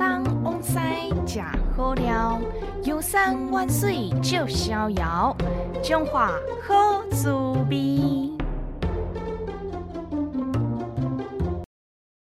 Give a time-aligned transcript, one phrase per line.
[0.00, 0.78] 东往西
[1.26, 1.42] 食
[1.76, 2.40] 好料，
[2.84, 5.36] 游山玩水就逍遥，
[5.82, 6.32] 中华
[6.66, 7.30] 好滋
[7.68, 8.30] 味。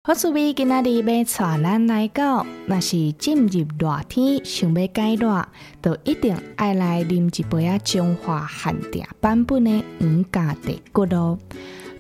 [0.05, 5.45] 好滋味今仔日要带咱来到，若是进入热天，想要解热，
[5.83, 11.37] 就一定爱来啉一杯啊中华限定版本的五加地骨咯。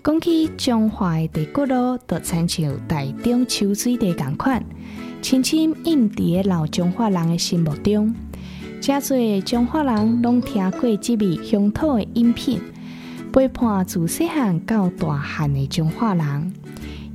[0.04, 4.64] 讲起中华的地骨咯，就亲像台中秋水地共款，
[5.25, 8.14] 深深印伫个老中华人的心目中。
[8.78, 12.60] 真侪中华人拢听过即味乡土的饮品，
[13.33, 16.52] 陪伴自细汉到大汉的中华人。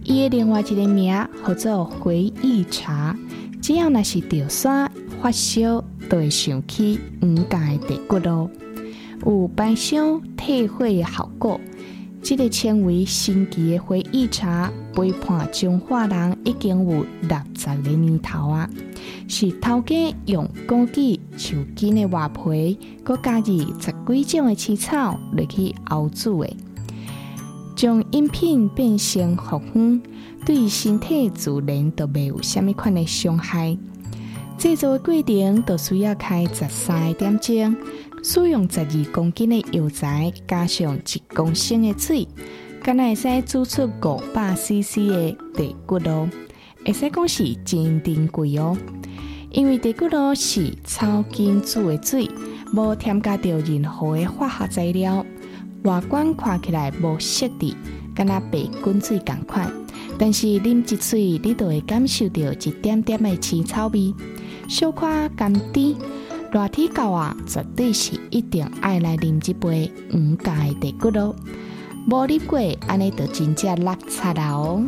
[0.04, 3.16] 伊的另外一个名叫做回忆茶，
[3.62, 8.50] 只要若是着山发烧，都会想起五家的地骨咯，
[9.24, 11.62] 有白伤退火的效果。
[12.22, 18.70] 这个称为新奇的回忆茶，陪伴中华人已经有六十个年头啊！
[19.28, 26.56] 是头家用枸杞、树根的外皮，佮加入十几种的青草来去熬煮的，
[27.76, 30.02] 将饮品变成复方，
[30.46, 33.78] 对身体自然都没有虾米款的伤害。
[34.58, 37.76] 制作的过程都需要开十三点钟。
[38.22, 42.28] 使用十二公斤的药材，加上一公升的水，
[42.84, 46.30] 敢若会使煮出五百 CC 的地骨咯。
[46.86, 48.78] 会使讲是真珍贵哦，
[49.52, 52.30] 因为地骨咯是超筋煮的水，
[52.74, 55.26] 无添加到任何的化学材料，
[55.84, 57.76] 外观看起来无色的，
[58.14, 59.72] 敢若白滚水共款。
[60.18, 64.14] 但是啉一喙，你就会感受到一点点的青草味，
[64.68, 65.96] 小可甘甜。
[66.52, 71.36] 热天到啊，绝对是一定爱来啉一杯五加的地骨咯。
[72.08, 74.84] 无啉过，安尼就真正垃圾了哦。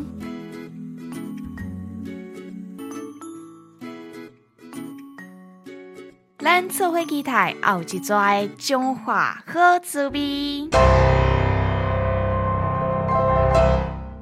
[6.40, 10.68] 咱做伙期待后一撮中华好滋味。